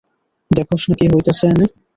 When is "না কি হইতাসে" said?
0.89-1.45